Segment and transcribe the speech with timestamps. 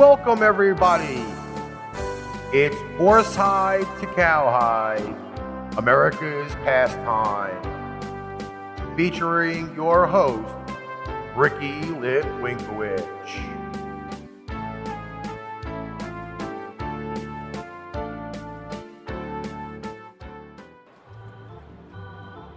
[0.00, 1.22] welcome everybody.
[2.54, 5.14] It's Horsehide to Cowhide,
[5.76, 7.60] America's pastime,
[8.96, 10.54] featuring your host,
[11.36, 13.06] Ricky Litwinkowicz.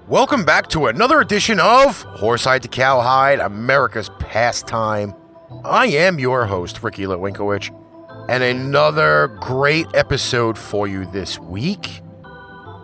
[0.08, 5.14] Welcome back to another edition of Horsehide to Cowhide, America's pastime.
[5.66, 7.70] I am your host, Ricky Litwinkowicz,
[8.30, 12.02] and another great episode for you this week.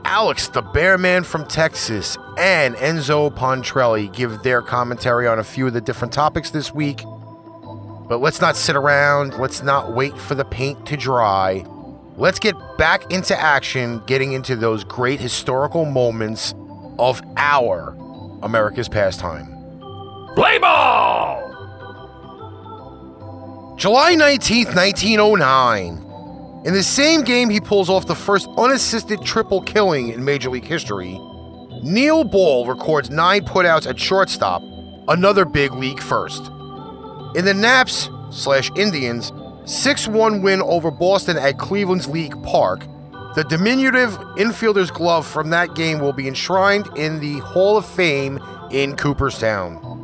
[0.05, 5.68] Alex, the Bear Man from Texas, and Enzo Pontrelli give their commentary on a few
[5.68, 7.04] of the different topics this week.
[8.08, 9.38] But let's not sit around.
[9.38, 11.66] Let's not wait for the paint to dry.
[12.18, 16.54] Let's get back into action, getting into those great historical moments
[16.98, 17.96] of our
[18.41, 19.48] America's pastime.
[20.36, 21.48] Play ball!
[23.80, 26.66] July 19th, 1909.
[26.66, 30.66] In the same game, he pulls off the first unassisted triple killing in Major League
[30.66, 31.18] history.
[31.82, 34.62] Neal Ball records nine putouts at shortstop,
[35.08, 36.48] another big league first.
[37.38, 39.32] In the Naps slash Indians
[39.63, 42.82] 6 1 win over Boston at Cleveland's League Park,
[43.36, 48.40] the diminutive infielder's glove from that game will be enshrined in the Hall of Fame
[48.71, 49.99] in Cooperstown.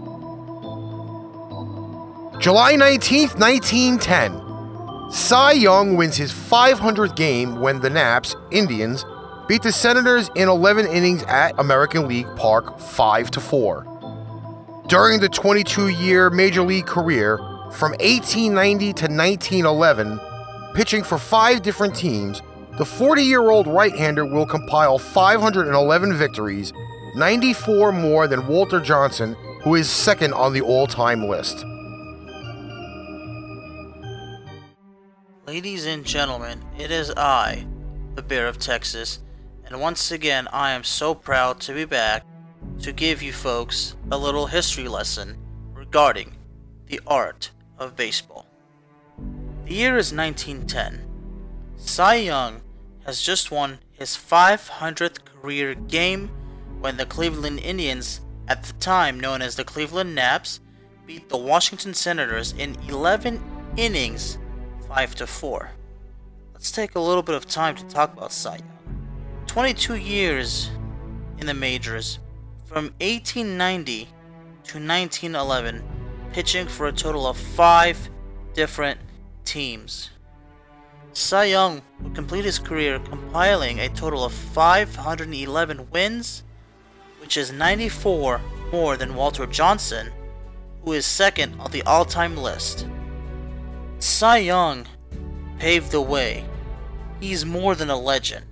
[2.40, 5.12] July 19th, 1910.
[5.12, 9.06] Cy Young wins his 500th game when the Naps, Indians,
[9.48, 14.84] beat the Senators in 11 innings at American League Park 5 to 4.
[14.88, 17.38] During the 22-year Major League career,
[17.72, 20.20] from 1890 to 1911,
[20.76, 22.42] pitching for five different teams,
[22.78, 26.74] the 40 year old right hander will compile 511 victories,
[27.16, 31.66] 94 more than Walter Johnson, who is second on the all time list.
[35.48, 37.68] Ladies and gentlemen, it is I,
[38.16, 39.20] the Bear of Texas,
[39.64, 42.26] and once again I am so proud to be back
[42.80, 45.38] to give you folks a little history lesson
[45.72, 46.36] regarding
[46.88, 48.48] the art of baseball.
[49.66, 51.08] The year is 1910.
[51.78, 52.62] Cy Young
[53.06, 56.32] has just won his 500th career game
[56.80, 60.60] when the Cleveland Indians, at the time known as the Cleveland Naps,
[61.06, 63.44] beat the Washington Senators in 11
[63.78, 64.40] innings
[64.88, 65.72] 5 to 4.
[66.54, 69.06] Let's take a little bit of time to talk about Cy Young.
[69.48, 70.70] 22 years
[71.38, 72.20] in the majors,
[72.66, 75.84] from 1890 to 1911,
[76.34, 78.10] pitching for a total of five
[78.54, 79.00] different
[79.44, 80.10] teams.
[81.14, 86.44] Cy Young would complete his career compiling a total of 511 wins,
[87.22, 88.42] which is 94
[88.72, 90.12] more than Walter Johnson,
[90.84, 92.88] who is second on the all time list.
[94.00, 94.88] Cy Young
[95.60, 96.46] paved the way.
[97.20, 98.46] He's more than a legend.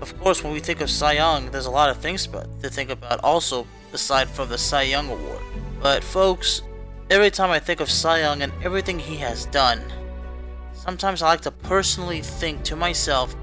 [0.00, 2.90] Of course, when we think of Cy Young, there's a lot of things to think
[2.90, 5.42] about also aside from the Cy Young Award.
[5.80, 6.62] But folks,
[7.10, 9.80] every time I think of Cy Young and everything he has done,
[10.82, 13.36] Sometimes I like to personally think to myself,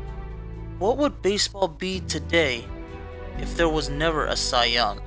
[0.78, 2.66] what would baseball be today
[3.38, 5.00] if there was never a Cy Young?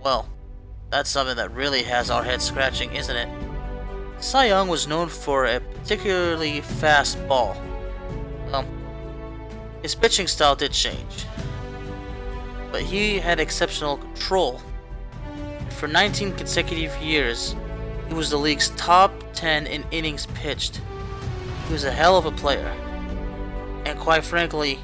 [0.00, 0.28] Well,
[0.90, 3.28] that's something that really has our heads scratching, isn't it?
[4.22, 7.60] Cy Young was known for a particularly fast ball.
[8.46, 8.64] Well,
[9.82, 11.26] his pitching style did change,
[12.70, 14.62] but he had exceptional control.
[15.70, 17.56] For 19 consecutive years,
[18.06, 20.80] he was the league's top 10 in innings pitched.
[21.66, 22.72] He was a hell of a player.
[23.84, 24.78] And quite frankly,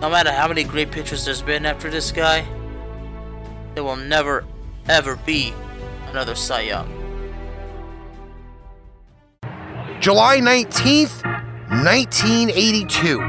[0.00, 2.46] no matter how many great pitchers there's been after this guy,
[3.74, 4.46] there will never,
[4.88, 5.52] ever be
[6.08, 6.97] another Cy Young.
[10.00, 11.24] July 19th,
[11.84, 13.20] 1982.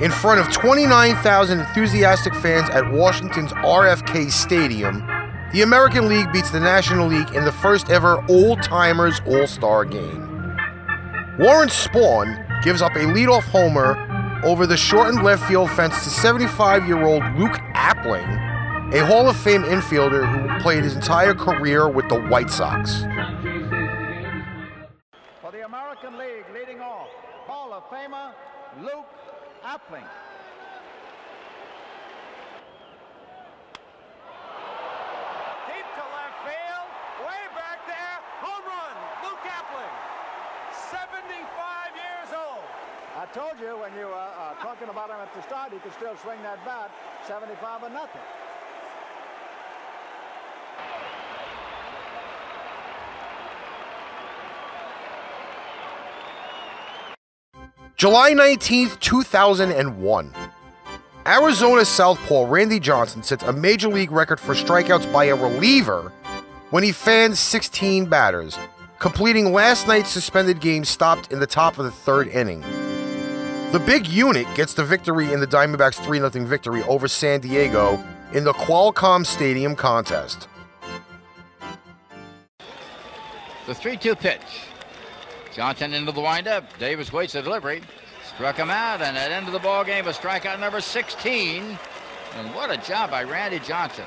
[0.00, 5.04] In front of 29,000 enthusiastic fans at Washington's RFK Stadium,
[5.52, 9.84] the American League beats the National League in the first ever Old Timers All Star
[9.84, 10.56] game.
[11.40, 13.96] Warren Spahn gives up a leadoff homer
[14.44, 19.36] over the shortened left field fence to 75 year old Luke Appling, a Hall of
[19.36, 23.02] Fame infielder who played his entire career with the White Sox.
[27.86, 28.32] Of Famer
[28.82, 29.06] Luke
[29.64, 30.06] Appling.
[35.66, 36.88] Deep to left field,
[37.26, 39.94] way back there, home run, Luke Appling.
[40.90, 42.64] 75 years old.
[43.16, 45.94] I told you when you were uh, talking about him at the start, he could
[45.94, 46.90] still swing that bat
[47.26, 48.22] 75 or nothing.
[57.96, 60.34] July 19th, 2001.
[61.26, 66.12] Arizona Southpaw Randy Johnson sets a major league record for strikeouts by a reliever
[66.68, 68.58] when he fans 16 batters,
[68.98, 72.60] completing last night's suspended game stopped in the top of the third inning.
[73.72, 78.04] The big unit gets the victory in the Diamondbacks 3 0 victory over San Diego
[78.34, 80.48] in the Qualcomm Stadium contest.
[83.66, 84.42] The 3 2 pitch.
[85.56, 86.78] Johnson into the windup.
[86.78, 87.80] Davis waits the delivery.
[88.34, 91.78] Struck him out, and at end of the ball game, a strikeout number 16.
[92.34, 94.04] And what a job by Randy Johnson.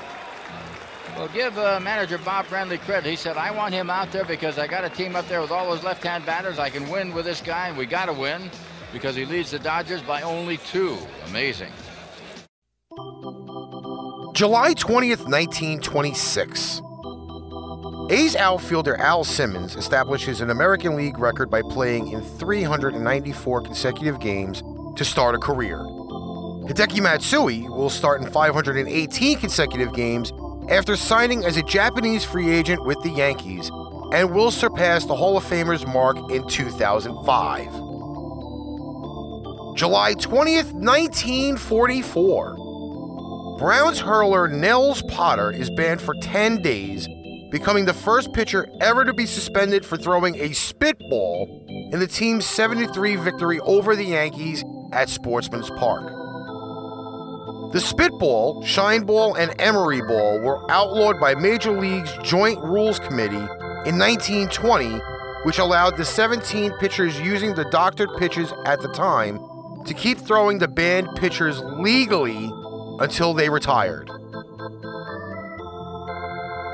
[1.16, 3.10] Well, give uh, manager Bob Brenly credit.
[3.10, 5.50] He said, I want him out there because I got a team up there with
[5.50, 6.60] all those left-hand batters.
[6.60, 8.48] I can win with this guy, and we got to win
[8.92, 10.96] because he leads the Dodgers by only two.
[11.30, 11.72] Amazing.
[14.34, 16.82] July 20th, 1926.
[18.10, 24.64] A's outfielder Al Simmons establishes an American League record by playing in 394 consecutive games
[24.96, 25.78] to start a career.
[25.78, 30.32] Hideki Matsui will start in 518 consecutive games
[30.68, 33.70] after signing as a Japanese free agent with the Yankees
[34.12, 37.66] and will surpass the Hall of Famers mark in 2005.
[39.76, 43.56] July 20th, 1944.
[43.56, 47.06] Browns hurler Nels Potter is banned for 10 days
[47.50, 52.46] becoming the first pitcher ever to be suspended for throwing a spitball in the team's
[52.46, 56.04] 73 victory over the Yankees at Sportsman's Park.
[57.72, 63.36] The spitball, shine ball, and emery ball were outlawed by Major League's Joint Rules Committee
[63.86, 65.00] in 1920,
[65.44, 69.38] which allowed the 17 pitchers using the doctored pitches at the time
[69.84, 72.50] to keep throwing the banned pitchers legally
[72.98, 74.10] until they retired.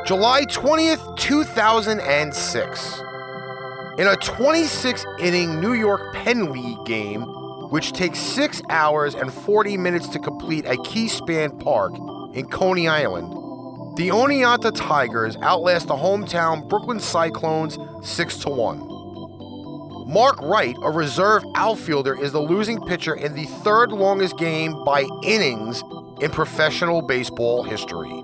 [0.06, 3.03] July 20th, 2006.
[3.99, 7.23] In a 26 inning New York Penn League game,
[7.70, 11.93] which takes 6 hours and 40 minutes to complete at Keyspan Park
[12.37, 13.32] in Coney Island,
[13.97, 18.79] the Oneonta Tigers outlast the hometown Brooklyn Cyclones 6 1.
[20.06, 25.05] Mark Wright, a reserve outfielder, is the losing pitcher in the third longest game by
[25.25, 25.82] innings
[26.20, 28.23] in professional baseball history.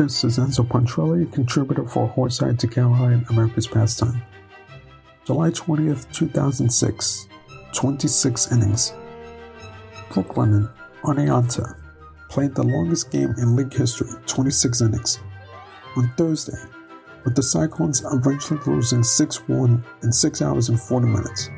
[0.00, 4.22] This is Enzo Pontrelli, contributor for Horsehide to Cowhide, America's Pastime.
[5.26, 7.28] July 20th, 2006,
[7.74, 8.94] 26 innings.
[10.10, 10.70] Brooklyn
[11.02, 11.76] Oneonta
[12.30, 15.20] played the longest game in league history, 26 innings,
[15.98, 16.56] on Thursday,
[17.24, 21.50] with the Cyclones eventually losing 6 1 in 6 hours and 40 minutes.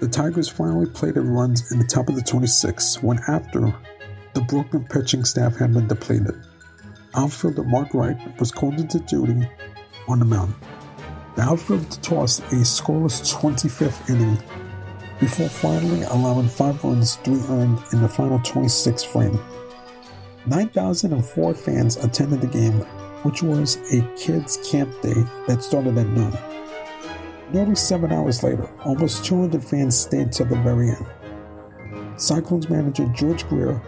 [0.00, 3.72] The Tigers finally played their runs in the top of the 26 when after
[4.34, 6.34] the Brooklyn pitching staff had been depleted.
[7.14, 9.48] Outfielder Mark Wright was called into duty
[10.06, 10.54] on the mound.
[11.36, 14.38] The outfielder tossed a scoreless 25th inning
[15.18, 19.38] before finally allowing five runs, three earned in the final 26th frame.
[20.46, 22.80] 9,004 fans attended the game,
[23.22, 26.32] which was a kids' camp day that started at noon.
[27.52, 31.06] Nearly seven hours later, almost 200 fans stayed till the very end.
[32.16, 33.82] Cyclones manager George Greer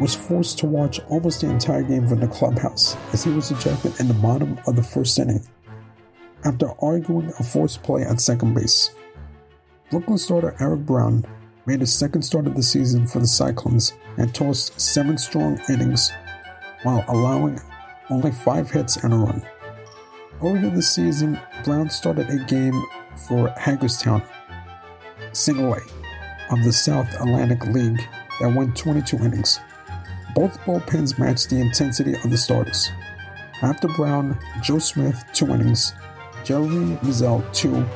[0.00, 3.98] was forced to watch almost the entire game from the clubhouse as he was ejected
[3.98, 5.42] in the bottom of the first inning
[6.44, 8.94] after arguing a forced play at second base.
[9.90, 11.24] Brooklyn starter Eric Brown
[11.66, 16.12] made his second start of the season for the Cyclones and tossed seven strong innings
[16.82, 17.60] while allowing
[18.10, 19.42] only five hits and a run.
[20.42, 22.80] Earlier this season, Brown started a game
[23.26, 24.22] for Hagerstown,
[25.32, 25.80] single A,
[26.50, 28.00] of the South Atlantic League
[28.40, 29.58] that went 22 innings.
[30.36, 32.90] Both bullpens matched the intensity of the starters.
[33.62, 35.94] After Brown, Joe Smith, two innings,
[36.44, 37.86] Jeremy Mazel, two,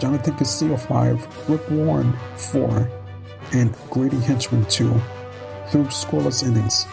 [0.00, 2.88] Jonathan Castillo, five, Rick Warren, four,
[3.52, 4.98] and Grady Hinchman, two,
[5.68, 6.86] through scoreless innings.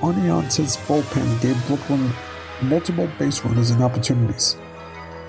[0.00, 2.10] Oneonta's bullpen gave Brooklyn
[2.62, 4.56] multiple base runners and opportunities,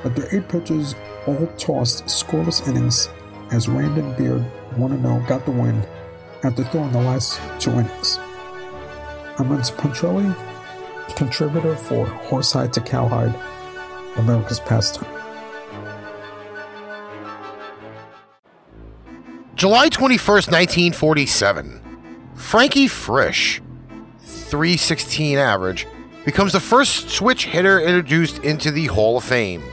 [0.04, 0.96] but their eight pitchers
[1.28, 3.10] all tossed scoreless innings
[3.52, 4.44] as Randon Beard,
[4.78, 5.86] 1 0, got the win
[6.44, 8.18] after throwing the last two innings.
[9.38, 13.36] I'm Enzo Pontrelli, contributor for Horsehide to Cowhide,
[14.18, 15.08] America's Pastime.
[19.56, 21.82] July 21st, 1947.
[22.34, 23.62] Frankie Frisch,
[24.20, 25.86] 316 average,
[26.26, 29.64] becomes the first switch hitter introduced into the Hall of Fame.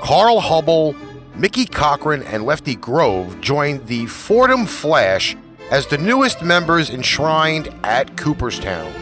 [0.00, 0.94] Carl Hubbell,
[1.34, 5.36] Mickey Cochrane, and Lefty Grove joined the Fordham Flash
[5.70, 8.92] as the newest members enshrined at Cooperstown.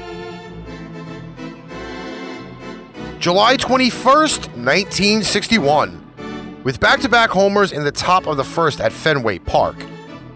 [3.19, 6.03] July 21st, 1961.
[6.65, 9.77] With back to back homers in the top of the first at Fenway Park,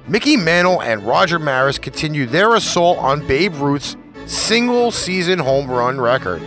[0.07, 3.97] Mickey Mantle and Roger Maris continued their assault on Babe Ruth's
[4.27, 6.43] single season home run record.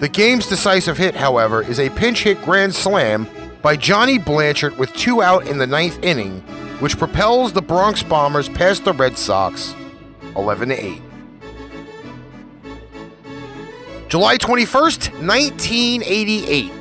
[0.00, 3.28] The game's decisive hit, however, is a pinch hit grand slam
[3.62, 6.42] by Johnny Blanchard with two out in the ninth inning,
[6.80, 9.74] which propels the Bronx Bombers past the Red Sox
[10.34, 11.02] 11 8.
[14.08, 16.72] July 21st, 1988.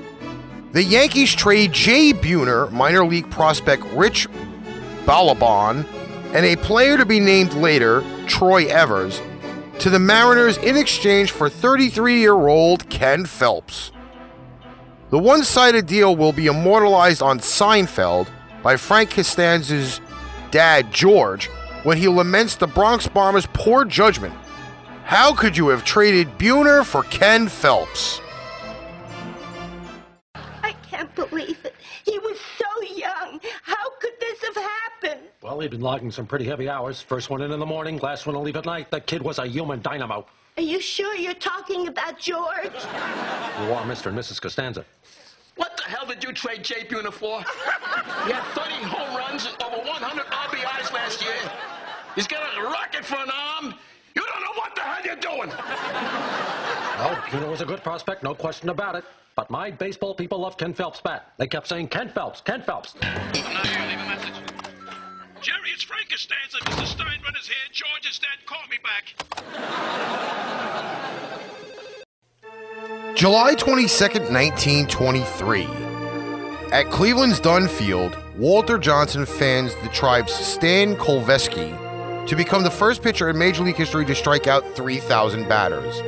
[0.71, 4.27] The Yankees trade Jay Buhner, minor league prospect Rich
[5.05, 5.85] Balabon,
[6.33, 9.21] and a player to be named later, Troy Evers,
[9.79, 13.91] to the Mariners in exchange for 33 year old Ken Phelps.
[15.09, 18.27] The one sided deal will be immortalized on Seinfeld
[18.63, 20.01] by Frank Costanza's
[20.51, 21.47] dad, George,
[21.83, 24.33] when he laments the Bronx Bombers' poor judgment.
[25.03, 28.21] How could you have traded Buhner for Ken Phelps?
[30.35, 31.73] I can't believe it.
[32.05, 33.39] He was so young.
[33.63, 35.21] How could this have happened?
[35.41, 37.01] Well, he'd been logging some pretty heavy hours.
[37.01, 38.91] First one in in the morning, last one to leave at night.
[38.91, 40.25] That kid was a human dynamo.
[40.57, 42.65] Are you sure you're talking about George?
[42.65, 44.07] You are Mr.
[44.07, 44.41] and Mrs.
[44.41, 44.85] Costanza.
[45.59, 47.39] What the hell did you trade Jay Buhner for?
[48.25, 51.35] he had 30 home runs and over 100 RBIs last year.
[52.15, 53.75] He's got a rocket for an arm.
[54.15, 55.49] You don't know what the hell you're doing.
[55.49, 59.03] Well, Buhner was a good prospect, no question about it.
[59.35, 61.33] But my baseball people love Ken Phelps' bat.
[61.37, 62.95] They kept saying, Ken Phelps, Ken Phelps.
[63.01, 64.33] Now here, leave a message.
[65.41, 66.59] Jerry, it's Frank Costanza.
[66.59, 66.85] Mr.
[66.95, 67.67] Steinbrenner's here.
[67.73, 68.45] George is dead.
[68.45, 69.15] Call me back.
[73.15, 75.67] July 22nd, 1923.
[76.71, 81.75] At Cleveland's Dunn Field, Walter Johnson fans the tribe's Stan Coveleski
[82.27, 86.01] to become the first pitcher in Major League history to strike out 3,000 batters.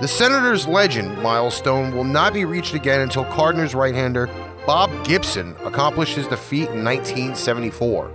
[0.00, 4.30] The Senators' legend milestone will not be reached again until Cardinals right-hander
[4.66, 8.10] Bob Gibson accomplished his defeat in 1974.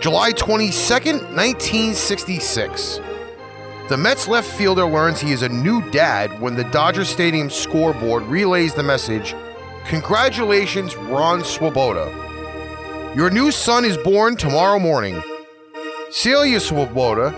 [0.00, 3.00] July 22nd, 1966.
[3.88, 8.24] The Mets left fielder learns he is a new dad when the Dodger Stadium scoreboard
[8.24, 9.32] relays the message
[9.84, 12.12] Congratulations, Ron Swoboda.
[13.14, 15.22] Your new son is born tomorrow morning.
[16.10, 17.32] Celia Swoboda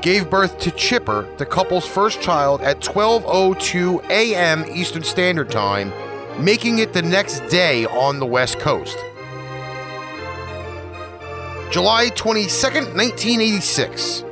[0.00, 4.64] gave birth to Chipper, the couple's first child, at 12:02 a.m.
[4.70, 5.92] Eastern Standard Time,
[6.38, 8.96] making it the next day on the West Coast.
[11.72, 14.22] July 22nd, 1986.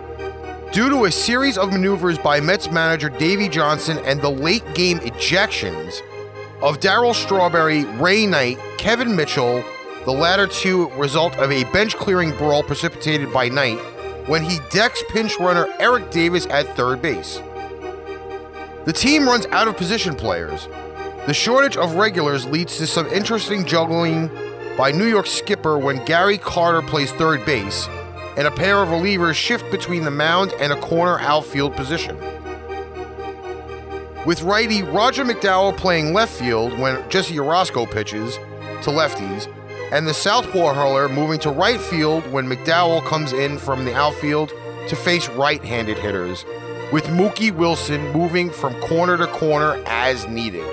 [0.76, 4.98] Due to a series of maneuvers by Mets manager Davey Johnson and the late game
[4.98, 6.02] ejections
[6.60, 9.64] of Darryl Strawberry, Ray Knight, Kevin Mitchell,
[10.04, 13.78] the latter two result of a bench clearing brawl precipitated by Knight
[14.28, 17.40] when he decks pinch runner Eric Davis at third base.
[18.84, 20.68] The team runs out of position players.
[21.26, 24.28] The shortage of regulars leads to some interesting juggling
[24.76, 27.88] by New York skipper when Gary Carter plays third base
[28.36, 32.16] and a pair of relievers shift between the mound and a corner outfield position.
[34.26, 38.36] With righty Roger McDowell playing left field when Jesse Orosco pitches
[38.82, 39.48] to lefties,
[39.92, 44.52] and the southpaw hurler moving to right field when McDowell comes in from the outfield
[44.88, 46.44] to face right-handed hitters,
[46.92, 50.66] with Mookie Wilson moving from corner to corner as needed.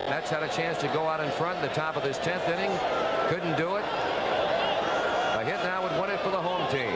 [0.00, 2.48] Mets had a chance to go out in front in the top of this 10th
[2.48, 2.76] inning.
[3.28, 3.84] Couldn't do it.
[3.84, 6.94] A hit now would win it for the home team.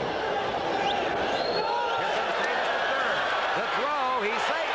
[3.55, 4.73] The throw, he's safe.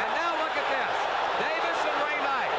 [0.00, 0.96] And now look at this.
[1.42, 2.54] Davis and Ray Knight.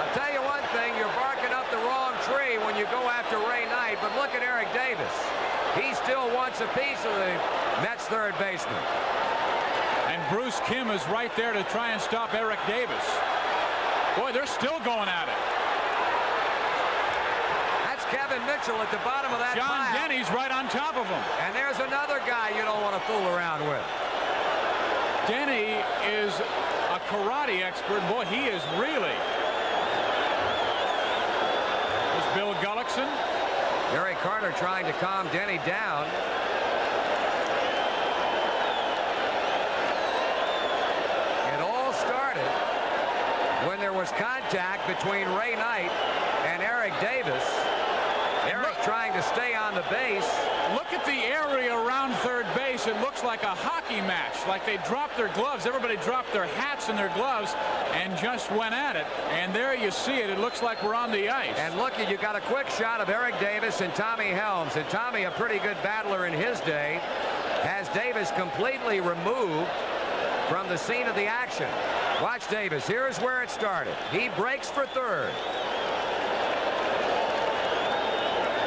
[0.00, 3.36] I'll tell you one thing, you're barking up the wrong tree when you go after
[3.50, 5.12] Ray Knight, but look at Eric Davis.
[5.74, 5.92] He
[6.54, 7.34] wants a piece of the
[7.82, 8.78] Mets third baseman.
[10.06, 13.04] And Bruce Kim is right there to try and stop Eric Davis.
[14.16, 15.40] Boy, they're still going at it.
[17.82, 19.98] That's Kevin Mitchell at the bottom of that John pile.
[19.98, 21.22] Denny's right on top of him.
[21.42, 23.82] And there's another guy you don't want to fool around with.
[25.26, 26.30] Denny is
[26.94, 27.98] a karate expert.
[28.06, 29.16] Boy, he is really.
[32.14, 33.10] There's Bill Gullickson.
[33.94, 36.04] Gary Carter trying to calm Denny down.
[41.54, 42.42] It all started
[43.68, 45.90] when there was contact between Ray Knight
[46.44, 47.42] and Eric Davis.
[48.44, 50.28] Eric trying to stay on the base.
[50.74, 52.86] Look at the area around third base.
[52.86, 55.64] It looks like a hockey match, like they dropped their gloves.
[55.64, 57.54] Everybody dropped their hats and their gloves
[57.94, 59.06] and just went at it.
[59.30, 60.28] And there you see it.
[60.28, 61.56] It looks like we're on the ice.
[61.56, 64.76] And look, you got a quick shot of Eric Davis and Tommy Helms.
[64.76, 67.00] And Tommy, a pretty good battler in his day,
[67.62, 69.70] has Davis completely removed
[70.50, 71.70] from the scene of the action.
[72.24, 72.86] Watch Davis.
[72.86, 73.94] Here's where it started.
[74.10, 75.30] He breaks for third.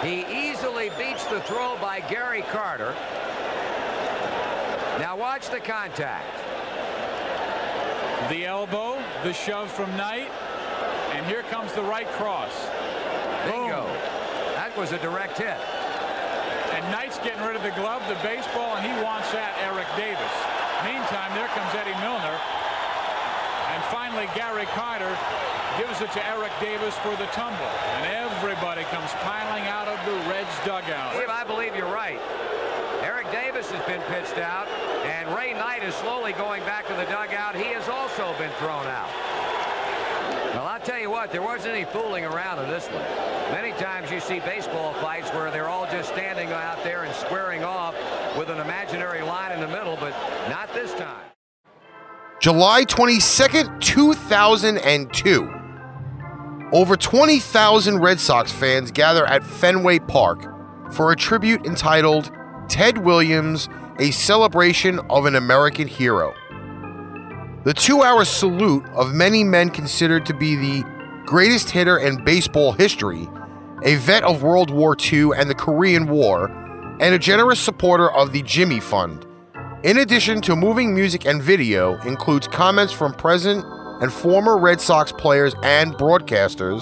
[0.03, 2.93] He easily beats the throw by Gary Carter.
[4.99, 6.37] Now watch the contact.
[8.29, 10.29] The elbow, the shove from Knight,
[11.13, 12.53] and here comes the right cross.
[13.45, 13.87] Bingo.
[14.53, 15.57] That was a direct hit.
[16.77, 20.33] And Knight's getting rid of the glove, the baseball, and he wants that Eric Davis.
[20.85, 22.37] Meantime, there comes Eddie Milner.
[23.77, 25.15] And finally, Gary Carter
[25.77, 27.69] gives it to Eric Davis for the tumble.
[27.93, 31.13] And everybody comes piling out of the Reds dugout.
[31.13, 32.19] Steve, I believe you're right.
[33.03, 34.67] Eric Davis has been pitched out,
[35.05, 37.53] and Ray Knight is slowly going back to the dugout.
[37.53, 39.13] He has also been thrown out.
[40.55, 43.05] Well, I'll tell you what, there wasn't any fooling around in this one.
[43.53, 47.63] Many times you see baseball fights where they're all just standing out there and squaring
[47.63, 47.93] off
[48.35, 50.17] with an imaginary line in the middle, but
[50.49, 51.26] not this time.
[52.39, 55.53] July 22nd, 2002.
[56.71, 60.45] Over 20,000 Red Sox fans gather at Fenway Park
[60.93, 62.31] for a tribute entitled
[62.69, 66.35] Ted Williams, a celebration of an American hero.
[67.63, 70.83] The two hour salute of many men considered to be the
[71.25, 73.27] greatest hitter in baseball history,
[73.83, 76.49] a vet of World War II and the Korean War,
[76.99, 79.26] and a generous supporter of the Jimmy Fund.
[79.83, 83.63] In addition to moving music and video, includes comments from present
[84.01, 86.81] and former Red Sox players and broadcasters,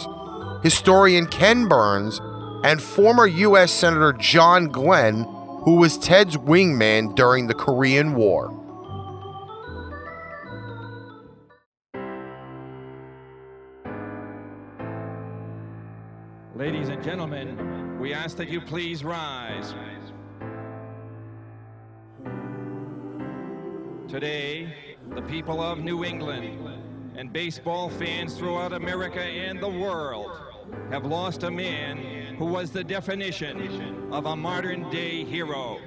[0.64, 2.22] historian Ken Burns,
[2.64, 3.74] and former U.S.
[3.74, 5.25] Senator John Glenn,
[5.64, 8.50] who was Ted's wingman during the Korean War.
[16.55, 19.74] Ladies and gentlemen, we ask that you please rise.
[24.07, 26.70] Today, the people of New England
[27.18, 30.29] and baseball fans throughout America and the world
[30.91, 35.79] have lost a man who was the definition of a modern day hero.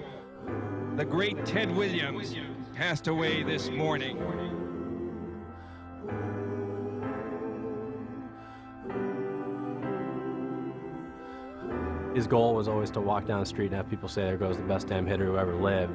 [0.97, 2.35] The great Ted Williams
[2.75, 4.19] passed away this morning.
[12.15, 14.57] his goal was always to walk down the street and have people say, there goes
[14.57, 15.93] the best damn hitter who ever lived.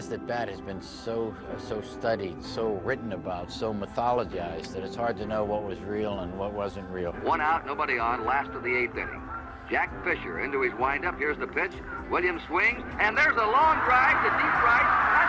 [0.00, 4.96] Last at bat has been so so studied, so written about, so mythologized that it's
[4.96, 7.12] hard to know what was real and what wasn't real.
[7.22, 9.20] One out, nobody on, last of the eighth inning.
[9.68, 11.18] Jack Fisher into his windup.
[11.18, 11.72] Here's the pitch.
[12.10, 15.19] Williams swings, and there's a long drive to deep right.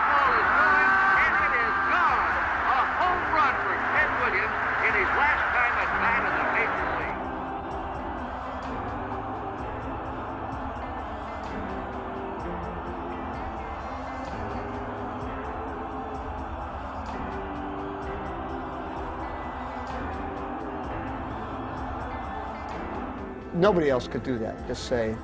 [23.62, 24.66] Nobody else could do that.
[24.66, 25.14] Just say,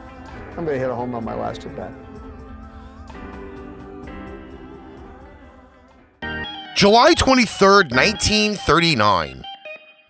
[0.51, 1.93] I'm going to hit a home run my last at bat.
[6.77, 9.43] July 23rd, 1939.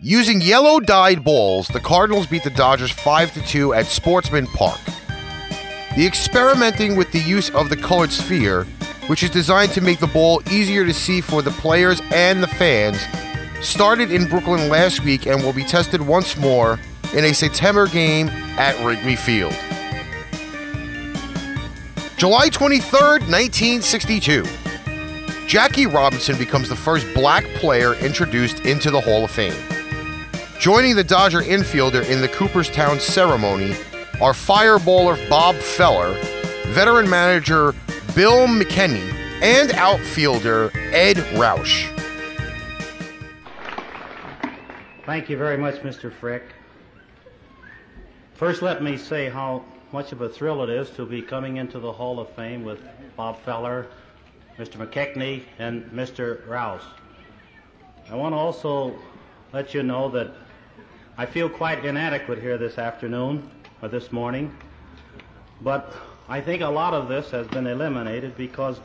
[0.00, 4.78] Using yellow dyed balls, the Cardinals beat the Dodgers 5 2 at Sportsman Park.
[5.96, 8.64] The experimenting with the use of the colored sphere,
[9.06, 12.46] which is designed to make the ball easier to see for the players and the
[12.46, 13.00] fans,
[13.66, 16.78] started in Brooklyn last week and will be tested once more
[17.14, 19.54] in a September game at Wrigley Field.
[22.16, 24.44] July 23, 1962.
[25.46, 29.54] Jackie Robinson becomes the first black player introduced into the Hall of Fame.
[30.58, 33.72] Joining the Dodger infielder in the Cooperstown ceremony
[34.20, 36.20] are fireballer Bob Feller,
[36.66, 37.72] veteran manager
[38.14, 41.94] Bill McKechnie, and outfielder Ed Roush.
[45.06, 46.12] Thank you very much, Mr.
[46.12, 46.42] Frick.
[48.38, 51.80] First, let me say how much of a thrill it is to be coming into
[51.80, 52.78] the Hall of Fame with
[53.16, 53.88] Bob Feller,
[54.56, 54.76] Mr.
[54.76, 56.46] McKechnie, and Mr.
[56.46, 56.84] Rouse.
[58.08, 58.96] I want to also
[59.52, 60.30] let you know that
[61.16, 63.50] I feel quite inadequate here this afternoon
[63.82, 64.56] or this morning,
[65.60, 65.92] but
[66.28, 68.78] I think a lot of this has been eliminated because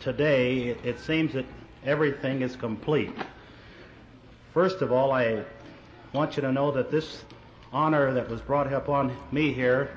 [0.00, 1.44] today it, it seems that
[1.84, 3.12] everything is complete.
[4.54, 5.44] First of all, I
[6.14, 7.24] want you to know that this
[7.72, 9.90] honor that was brought upon me here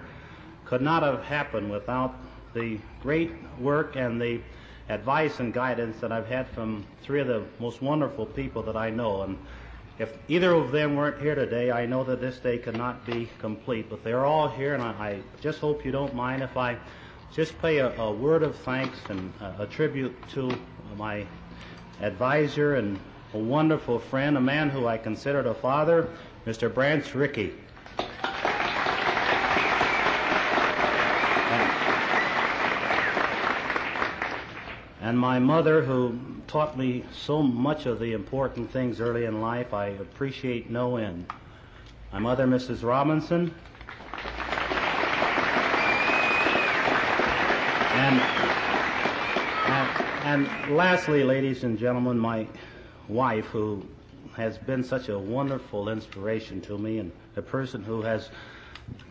[0.65, 2.15] could not have happened without
[2.53, 4.39] the great work and the
[4.89, 8.89] advice and guidance that I've had from three of the most wonderful people that I
[8.89, 9.23] know.
[9.23, 9.37] And
[9.99, 13.29] if either of them weren't here today, I know that this day could not be
[13.39, 13.89] complete.
[13.89, 16.77] But they're all here, and I, I just hope you don't mind if I
[17.31, 20.51] just pay a, a word of thanks and a, a tribute to
[20.97, 21.25] my
[22.01, 22.99] advisor and
[23.33, 26.09] a wonderful friend, a man who I considered a father,
[26.45, 26.71] Mr.
[26.71, 27.53] Branch Rickey.
[35.03, 39.73] And my mother, who taught me so much of the important things early in life,
[39.73, 41.25] I appreciate no end.
[42.13, 42.87] My mother, Mrs.
[42.87, 43.53] Robinson,
[47.91, 48.21] and,
[49.67, 52.47] and, and lastly, ladies and gentlemen, my
[53.09, 53.85] wife, who
[54.37, 58.29] has been such a wonderful inspiration to me and a person who has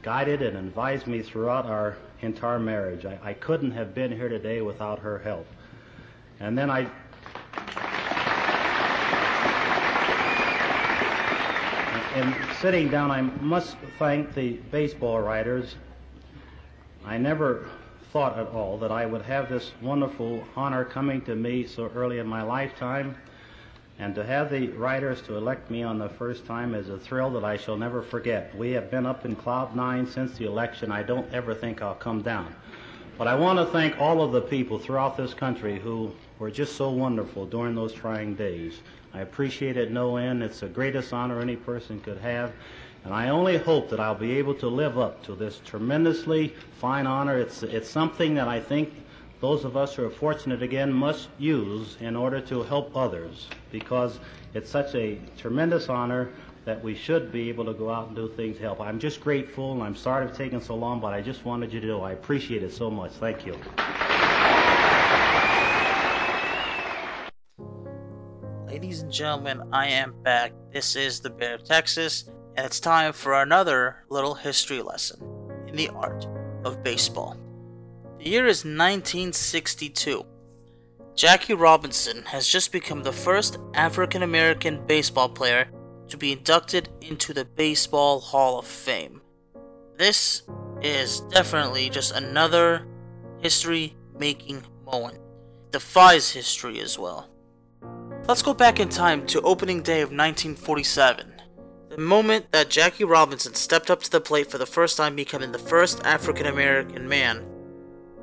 [0.01, 3.05] guided and advised me throughout our entire marriage.
[3.05, 5.47] I, I couldn't have been here today without her help.
[6.43, 6.81] And then I.
[12.17, 15.77] In sitting down, I must thank the baseball writers.
[17.07, 17.69] I never
[18.13, 22.19] thought at all that I would have this wonderful honor coming to me so early
[22.19, 23.17] in my lifetime.
[24.01, 27.31] And to have the writers to elect me on the first time is a thrill
[27.31, 28.55] that I shall never forget.
[28.57, 30.91] We have been up in cloud nine since the election.
[30.91, 32.53] I don't ever think I'll come down.
[33.19, 36.77] But I want to thank all of the people throughout this country who were just
[36.77, 38.81] so wonderful during those trying days.
[39.13, 40.43] I appreciate it no end.
[40.43, 42.53] It's the greatest honor any person could have.
[43.05, 47.07] And I only hope that I'll be able to live up to this tremendously fine
[47.07, 47.39] honor.
[47.39, 48.95] It's, it's something that I think
[49.41, 54.21] those of us who are fortunate again must use in order to help others because
[54.55, 56.31] it's such a tremendous honor
[56.65, 58.81] that we should be able to go out and do things to help.
[58.81, 61.81] I'm just grateful and I'm sorry it's taken so long, but I just wanted you
[61.81, 63.13] to know I appreciate it so much.
[63.13, 63.57] Thank you.
[68.67, 70.53] Ladies and gentlemen, I am back.
[70.73, 75.21] This is the Bear of Texas, and it's time for another little history lesson
[75.67, 76.27] in the art
[76.65, 77.37] of baseball.
[78.19, 80.25] The year is 1962.
[81.15, 85.69] Jackie Robinson has just become the first African American baseball player
[86.13, 89.23] to be inducted into the Baseball Hall of Fame.
[89.97, 90.43] This
[90.83, 92.87] is definitely just another
[93.41, 95.19] history making moment.
[95.71, 97.31] Defies history as well.
[98.29, 101.33] Let's go back in time to opening day of 1947.
[101.89, 105.53] The moment that Jackie Robinson stepped up to the plate for the first time, becoming
[105.53, 107.43] the first African American man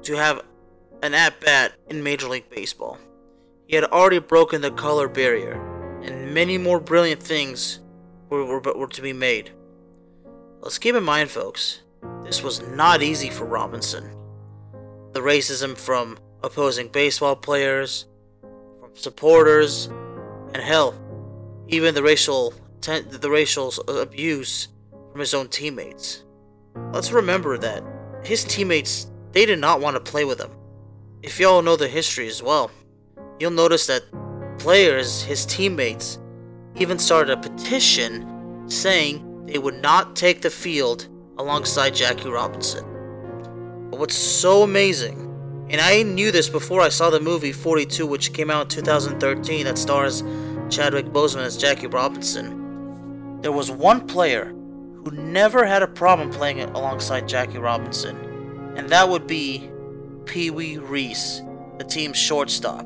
[0.04, 0.45] to have
[1.02, 2.99] an at bat in Major League Baseball.
[3.65, 5.68] He had already broken the color barrier,
[6.02, 7.80] and many more brilliant things
[8.30, 9.52] were, were, were to be made.
[10.62, 11.82] Let's keep in mind, folks,
[12.24, 14.16] this was not easy for Robinson.
[15.14, 18.06] The racism from opposing baseball players,
[18.42, 19.88] from supporters,
[20.54, 20.96] and hell,
[21.68, 24.70] even the racial the racial uh, abuse
[25.12, 26.24] from his own teammates.
[26.94, 27.84] Let's remember that
[28.24, 30.52] his teammates they did not want to play with him.
[31.22, 32.72] If y'all know the history as well,
[33.40, 34.04] you'll notice that
[34.60, 36.19] players, his teammates,
[36.76, 42.86] even started a petition saying they would not take the field alongside Jackie Robinson.
[43.89, 45.26] But what's so amazing,
[45.69, 49.65] and I knew this before I saw the movie 42, which came out in 2013,
[49.65, 50.24] that stars
[50.69, 53.39] Chadwick Boseman as Jackie Robinson.
[53.41, 58.15] There was one player who never had a problem playing alongside Jackie Robinson,
[58.76, 59.69] and that would be
[60.26, 61.41] Pee Wee Reese,
[61.78, 62.86] the team's shortstop.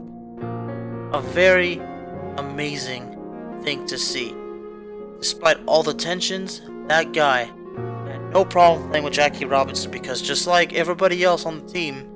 [1.14, 1.80] A very
[2.38, 4.34] amazing thing to see.
[5.20, 7.44] Despite all the tensions, that guy
[8.08, 12.10] had no problem playing with Jackie Robinson because just like everybody else on the team,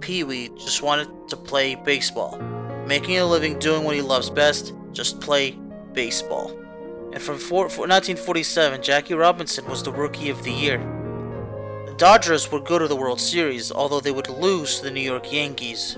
[0.00, 2.40] Pee Wee just wanted to play baseball.
[2.88, 5.52] Making a living doing what he loves best, just play
[5.92, 6.50] baseball.
[7.12, 10.78] And from 1947, Jackie Robinson was the Rookie of the Year.
[11.86, 15.00] The Dodgers would go to the World Series, although they would lose to the New
[15.00, 15.96] York Yankees.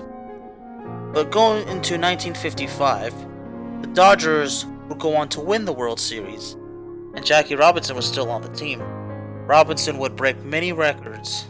[1.13, 3.13] But going into 1955,
[3.83, 6.53] the Dodgers would go on to win the World Series,
[7.13, 8.81] and Jackie Robinson was still on the team.
[9.45, 11.45] Robinson would break many records,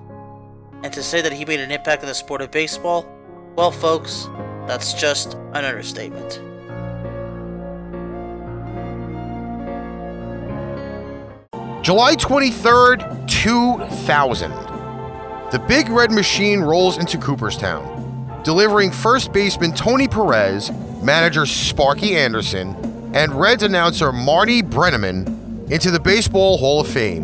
[0.84, 3.08] and to say that he made an impact in the sport of baseball,
[3.56, 4.28] well, folks,
[4.68, 6.42] that's just an understatement.
[11.84, 14.52] July 23rd, 2000.
[15.52, 17.93] The Big Red Machine rolls into Cooperstown,
[18.44, 22.76] delivering first baseman Tony Perez, manager Sparky Anderson,
[23.14, 27.24] and Reds announcer Marty Brennaman into the Baseball Hall of Fame,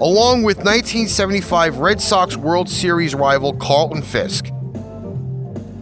[0.00, 4.50] along with 1975 Red Sox World Series rival Carlton Fisk.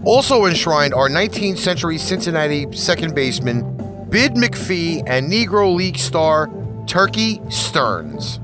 [0.04, 3.76] Also enshrined are 19th century Cincinnati second baseman
[4.08, 6.48] Bid McPhee and Negro League star
[6.86, 8.38] Turkey Stearnes.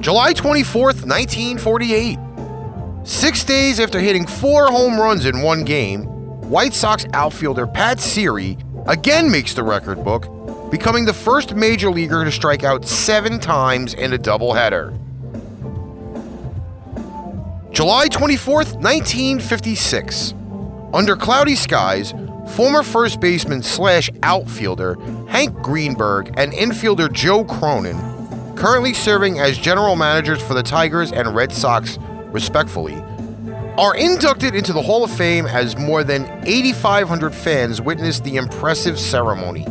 [0.00, 2.18] July 24th, 1948.
[3.06, 6.06] Six days after hitting four home runs in one game,
[6.50, 10.26] White Sox outfielder Pat Seerey again makes the record book,
[10.72, 14.90] becoming the first major leaguer to strike out seven times in a doubleheader.
[17.70, 20.34] July 24th, 1956.
[20.92, 22.12] Under cloudy skies,
[22.56, 24.96] former first baseman slash outfielder
[25.28, 31.32] Hank Greenberg and infielder Joe Cronin, currently serving as general managers for the Tigers and
[31.36, 32.00] Red Sox,
[32.36, 33.02] respectfully,
[33.78, 39.00] are inducted into the Hall of Fame as more than 8,500 fans witnessed the impressive
[39.00, 39.64] ceremony.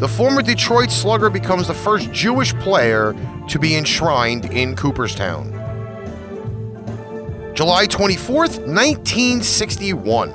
[0.00, 3.14] The former Detroit Slugger becomes the first Jewish player
[3.48, 5.52] to be enshrined in Cooperstown.
[7.54, 10.30] July 24th, 1961.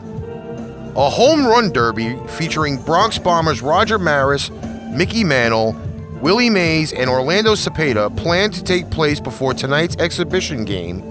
[0.95, 4.49] A home run derby featuring Bronx Bombers Roger Maris,
[4.93, 5.75] Mickey Mantle,
[6.21, 11.01] Willie Mays, and Orlando Cepeda planned to take place before tonight's exhibition game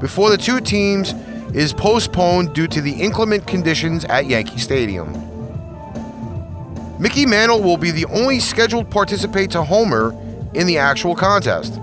[0.00, 1.12] before the two teams
[1.54, 5.12] is postponed due to the inclement conditions at Yankee Stadium.
[6.98, 10.16] Mickey Mantle will be the only scheduled participant to homer
[10.54, 11.78] in the actual contest.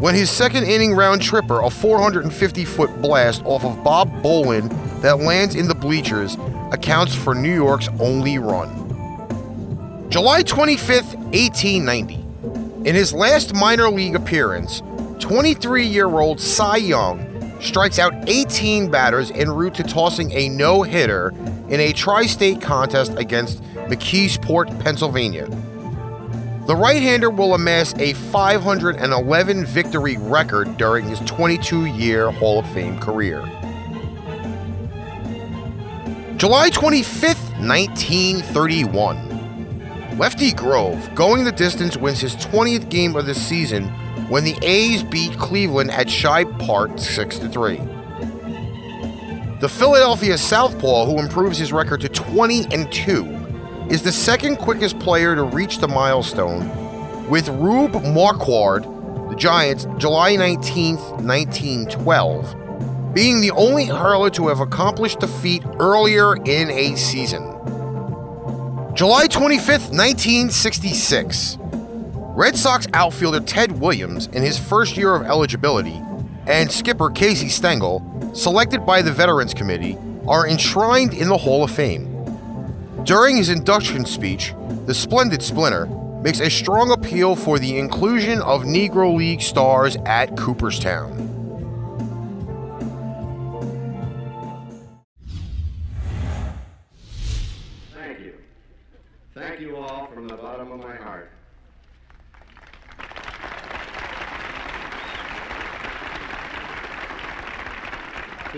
[0.00, 4.68] When his second inning round tripper, a 450 foot blast off of Bob Bolin
[5.02, 6.36] that lands in the bleachers,
[6.72, 8.80] accounts for New York's only run.
[10.10, 12.88] July 25th, 1890.
[12.88, 14.82] In his last minor league appearance,
[15.20, 17.26] 23 year old Cy Young
[17.60, 21.34] strikes out 18 batters en route to tossing a no hitter
[21.68, 25.46] in a tri state contest against McKeesport, Pennsylvania.
[26.66, 32.72] The right hander will amass a 511 victory record during his 22 year Hall of
[32.72, 33.40] Fame career.
[36.36, 39.29] July 25th, 1931.
[40.20, 43.88] Lefty Grove, going the distance, wins his 20th game of the season
[44.28, 47.76] when the A's beat Cleveland at Shibe Park 6 3.
[49.60, 54.98] The Philadelphia Southpaw, who improves his record to 20 and 2, is the second quickest
[54.98, 56.68] player to reach the milestone,
[57.30, 58.82] with Rube Marquard,
[59.30, 66.36] the Giants, July 19, 1912, being the only hurler to have accomplished the feat earlier
[66.44, 67.56] in a season.
[68.94, 71.58] July 25, 1966.
[71.60, 76.02] Red Sox outfielder Ted Williams, in his first year of eligibility,
[76.46, 78.02] and skipper Casey Stengel,
[78.34, 82.08] selected by the Veterans Committee, are enshrined in the Hall of Fame.
[83.04, 84.54] During his induction speech,
[84.86, 85.86] the Splendid Splinter
[86.22, 91.29] makes a strong appeal for the inclusion of Negro League stars at Cooperstown.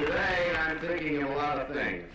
[0.02, 2.10] Today, I'm thinking of a lot of things.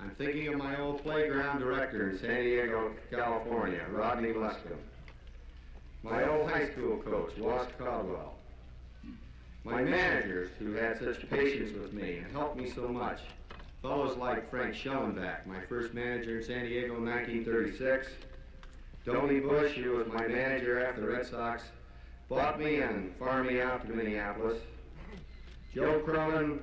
[0.00, 4.78] I'm thinking of my old playground director in San Diego, California, Rodney Luscomb.
[6.04, 8.34] My old high school coach, Wos Caldwell.
[9.64, 13.18] My managers who had such patience with me and helped me so much.
[13.82, 18.06] Fellows like Frank Shellenback, my first manager in San Diego in 1936.
[19.04, 21.64] Donie Bush, who was my manager after the Red Sox,
[22.28, 24.58] bought me and farmed me out to Minneapolis.
[25.74, 26.60] Joe Cronin,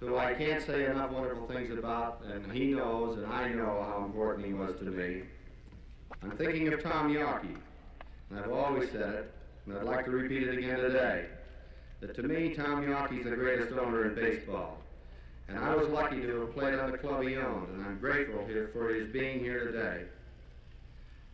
[0.00, 4.04] who I can't say enough wonderful things about, and he knows and I know how
[4.06, 5.22] important he was to me.
[6.22, 7.56] I'm thinking of Tom Yawkey,
[8.30, 9.34] and I've always said it,
[9.66, 11.26] and I'd like to repeat it again today,
[12.00, 14.78] that to me, Tom Yawkey's the greatest owner in baseball.
[15.48, 18.44] And I was lucky to have played on the club he owned, and I'm grateful
[18.46, 20.04] here for his being here today.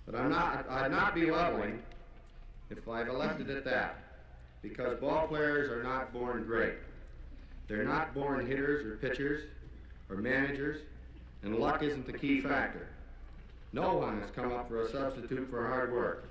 [0.06, 1.80] But I'm not, I'd not be leveling
[2.68, 4.01] if I've left it at that,
[4.62, 6.74] because ball players are not born great.
[7.68, 9.44] They're not born hitters or pitchers
[10.08, 10.80] or managers,
[11.42, 12.88] and luck isn't the key factor.
[13.72, 16.28] No one has come up for a substitute for hard work.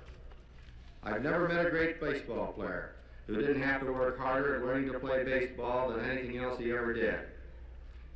[1.02, 2.94] I've never met a great baseball player
[3.26, 6.70] who didn't have to work harder at learning to play baseball than anything else he
[6.70, 7.18] ever did.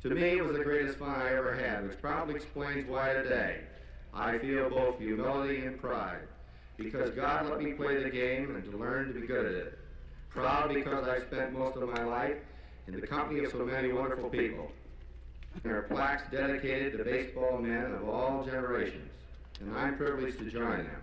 [0.03, 3.61] To me, it was the greatest fun I ever had, which probably explains why today
[4.13, 6.27] I feel both humility and pride,
[6.77, 9.79] because God let me play the game and to learn to be good at it.
[10.37, 12.37] Proud because I spent most of my life
[12.85, 14.71] in the company of so many wonderful people.
[15.63, 19.09] There are plaques dedicated to baseball men of all generations.
[19.59, 21.01] and I'm privileged to join them.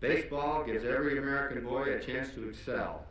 [0.00, 3.06] Baseball gives every American boy a chance to excel,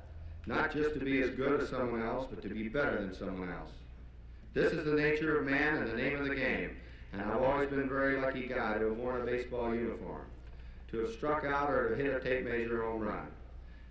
[0.48, 3.50] not just to be as good as someone else, but to be better than someone
[3.50, 3.72] else.
[4.54, 6.76] This is the nature of man and the name of the game,
[7.14, 10.26] and I've always been a very lucky guy to have worn a baseball uniform,
[10.92, 13.28] to have struck out or to hit a tape measure home run.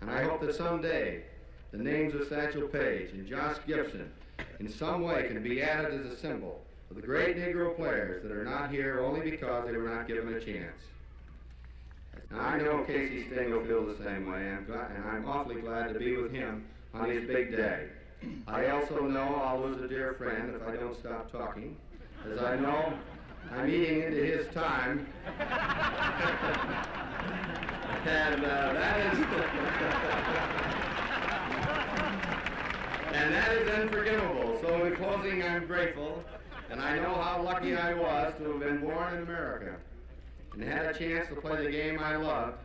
[0.07, 1.23] And I hope that someday
[1.71, 4.13] the names of Satchel Paige and Josh Gibson
[4.61, 8.31] in some way can be added as a symbol of the great Negro players that
[8.31, 10.77] are not here only because they were not given a chance.
[12.31, 15.99] Now, I know Casey Stengel feels the same way, and and I'm awfully glad to
[15.99, 17.87] be with him on his big day.
[18.47, 21.79] I also know I'll lose a dear friend if I don't stop talking,
[22.31, 22.93] as I know
[23.53, 25.07] I'm eating into his time.
[28.07, 29.19] and uh, that is
[33.15, 34.59] and that is unforgivable.
[34.61, 36.23] So in closing, I'm grateful,
[36.71, 39.77] and I know how lucky I was to have been born in America
[40.53, 42.59] and had a chance to play the game I loved,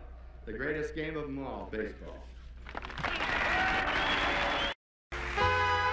[0.45, 2.15] the greatest game of them all, baseball.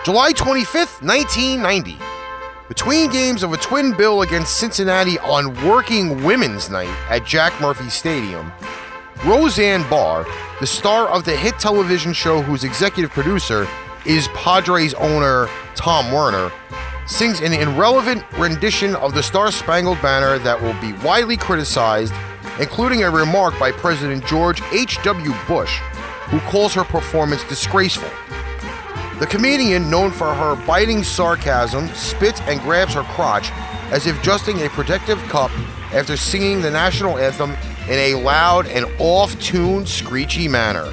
[0.05, 2.15] July 25th, 1990.
[2.68, 7.88] Between games of a twin bill against Cincinnati on Working Women's Night at Jack Murphy
[7.88, 8.52] Stadium,
[9.24, 10.26] Roseanne Barr,
[10.59, 13.68] the star of the hit television show whose executive producer
[14.05, 16.50] is Padres owner Tom Werner,
[17.07, 22.14] sings an irrelevant rendition of the Star Spangled Banner that will be widely criticized,
[22.59, 25.33] including a remark by President George H.W.
[25.46, 25.79] Bush,
[26.31, 28.11] who calls her performance disgraceful.
[29.18, 33.50] The comedian, known for her biting sarcasm, spits and grabs her crotch
[33.90, 35.50] as if adjusting a protective cup
[35.94, 37.52] after singing the national anthem
[37.88, 40.92] in a loud and off tune, screechy manner.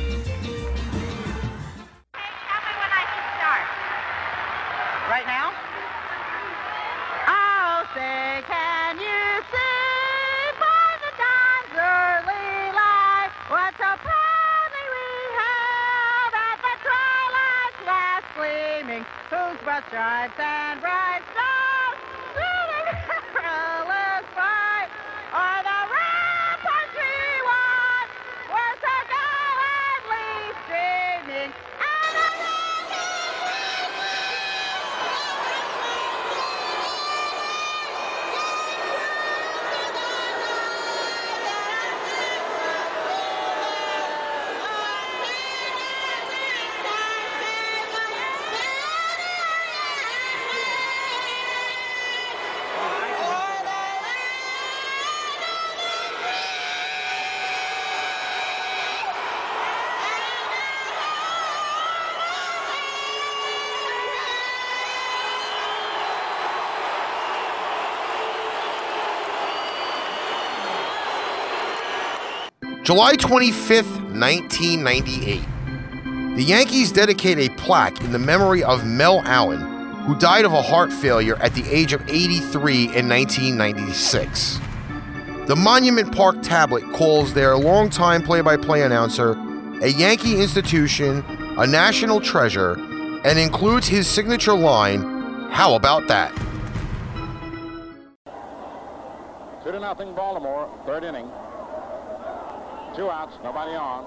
[72.83, 75.41] July 25th, 1998.
[76.35, 79.61] The Yankees dedicate a plaque in the memory of Mel Allen,
[80.03, 84.59] who died of a heart failure at the age of 83 in 1996.
[85.47, 89.31] The Monument Park tablet calls their longtime play by play announcer
[89.81, 91.23] a Yankee institution,
[91.57, 92.73] a national treasure,
[93.23, 96.35] and includes his signature line, How about that?
[99.63, 101.31] Two to nothing, Baltimore, third inning.
[102.95, 104.05] Two outs, nobody on.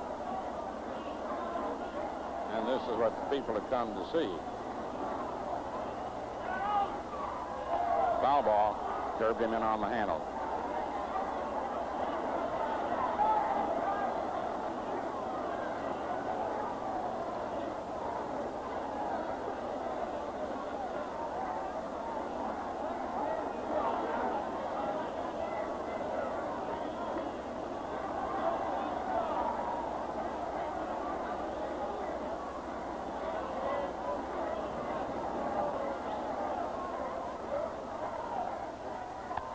[2.54, 4.30] And this is what the people have come to see.
[8.22, 10.22] Foul ball, curved him in on the handle.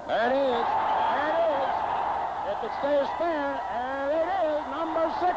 [0.08, 0.68] There it is.
[1.16, 2.81] There it is.
[2.92, 5.32] Stays fair, there it is, number 60.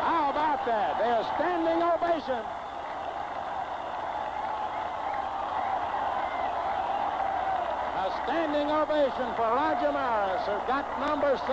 [0.00, 0.96] How about that?
[0.98, 2.44] They're standing ovation.
[7.92, 8.08] A
[8.60, 11.48] standing ovation for Roger Maris, who got number 60.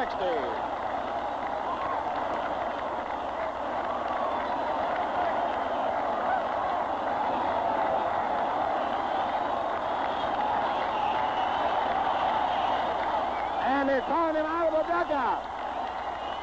[13.64, 15.44] And they called him out of the dugout.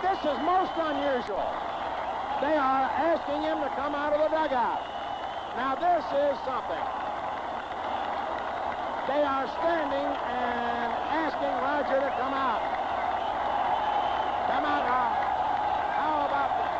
[0.02, 1.44] This is most unusual.
[2.40, 4.80] They are asking him to come out of the dugout.
[5.56, 7.03] Now this is something.
[9.06, 12.62] They are standing and asking Roger to come out.
[14.48, 15.28] Come out, Roger.
[15.92, 16.78] How about that?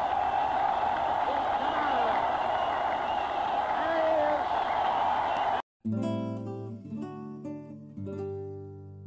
[1.60, 2.24] Come out of there.
[3.84, 4.14] There he
[5.52, 5.60] is.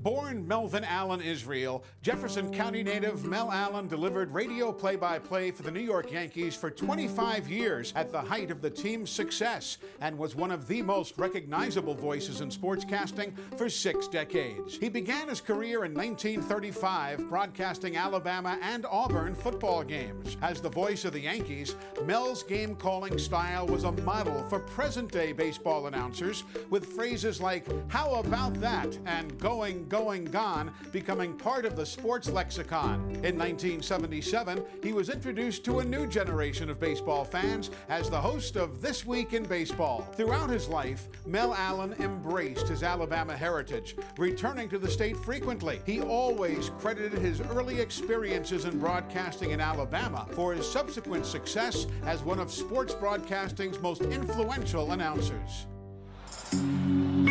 [0.04, 0.84] Born Melvin
[1.18, 5.80] Allen Israel, Jefferson County native Mel Allen delivered radio play by play for the New
[5.80, 10.52] York Yankees for 25 years at the height of the team's success and was one
[10.52, 14.78] of the most recognizable voices in sportscasting for six decades.
[14.78, 20.38] He began his career in 1935 broadcasting Alabama and Auburn football games.
[20.44, 25.12] As the voice of the Yankees, Mel's game calling style was a model for present
[25.12, 28.96] day baseball announcers with phrases like, How about that?
[29.08, 30.72] and Going, Going, Gone
[31.08, 33.00] becoming part of the sports lexicon.
[33.24, 38.58] In 1977, he was introduced to a new generation of baseball fans as the host
[38.58, 40.02] of This Week in Baseball.
[40.18, 45.80] Throughout his life, Mel Allen embraced his Alabama heritage, returning to the state frequently.
[45.86, 52.22] He always credited his early experiences in broadcasting in Alabama for his subsequent success as
[52.22, 55.68] one of sports broadcasting's most influential announcers.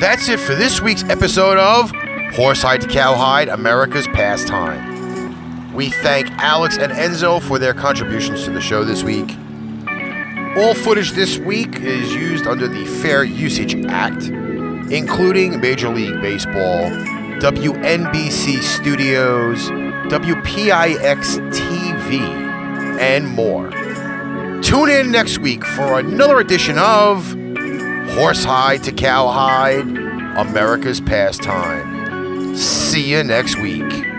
[0.01, 1.93] That's it for this week's episode of
[2.33, 5.73] Horsehide to Cowhide, America's Pastime.
[5.73, 9.37] We thank Alex and Enzo for their contributions to the show this week.
[10.57, 14.25] All footage this week is used under the Fair Usage Act,
[14.91, 16.91] including Major League Baseball,
[17.41, 19.69] WNBC Studios,
[20.09, 22.21] WPIX TV,
[22.99, 23.71] and more.
[24.63, 27.23] Tune in next week for another edition of
[28.17, 29.87] Horsehide to Cowhide,
[30.39, 32.06] America's Pastime.
[32.57, 34.16] See you next week.